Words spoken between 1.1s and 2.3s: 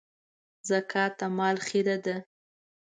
د مال خيره ده.